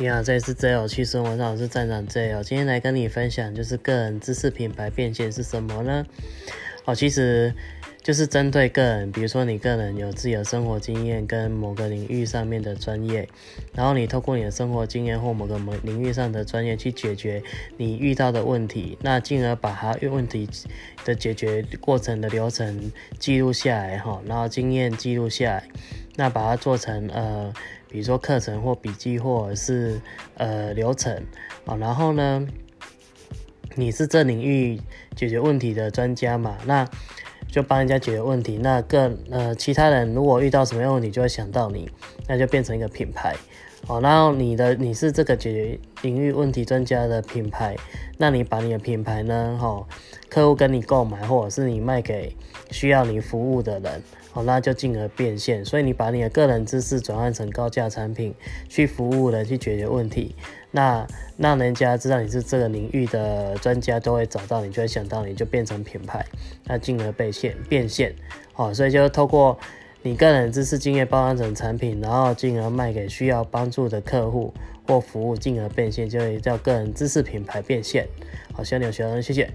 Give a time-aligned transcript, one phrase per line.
[0.00, 2.40] 你好，这里是 J L 汽生活，我是站长 J L。
[2.44, 6.06] 今天来跟你分享，就是个人知识品牌变现是什么呢？
[6.84, 7.52] 哦，其实
[8.00, 13.28] 就是针对个人，比如说你个人有自己的生活经验跟某个领域上面的专业，
[13.74, 17.42] 然后你透过你的生活经验或某个某领域上的专业去解决
[17.76, 20.48] 你遇到的问题，那进而把它问题
[21.04, 25.64] 的解决过程的流程记录下来，哈，然后经验记录下来，
[26.14, 27.52] 那把它做成呃。
[27.88, 30.00] 比如说课程或笔记，或者是
[30.36, 31.14] 呃流程
[31.64, 32.46] 啊，然后呢，
[33.74, 34.80] 你是这领域
[35.16, 36.58] 解决问题的专家嘛？
[36.66, 36.86] 那
[37.50, 38.58] 就帮人家解决问题。
[38.58, 41.90] 那更呃其他人如果遇到什么样问题，就会想到你，
[42.26, 43.34] 那就变成一个品牌
[43.86, 44.00] 哦。
[44.00, 47.76] 然后你的你是这个解决领域问题专家的品牌，
[48.16, 49.86] 那你把你的品牌呢，哈，
[50.28, 52.34] 客户跟你购买，或者是你卖给
[52.70, 54.02] 需要你服务的人。
[54.30, 55.64] 好，那就进而变现。
[55.64, 58.34] 所以你把你的个人知识转换成高价产品，
[58.68, 60.34] 去服务人，去解决问题。
[60.70, 61.06] 那
[61.38, 66.24] 让人家知道你是这个领域的专家，都会找到你，就会想到你，就变成品牌。
[66.64, 68.14] 那进而变现，变现。
[68.52, 69.58] 好，所以就透过
[70.08, 74.54] 你个人知识经验包装成产品，然后进而卖给需要帮助的客户
[74.86, 78.08] 或服务，进而变现，就叫个人知识品牌变现。
[78.54, 79.50] 好，希望你有学到，谢谢。